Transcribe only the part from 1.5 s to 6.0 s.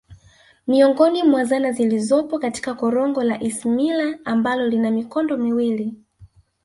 zilizopo katika korongo la Isimila ambalo lina mikondo miwili